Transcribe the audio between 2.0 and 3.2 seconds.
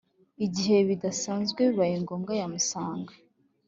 ngombwa yamusanga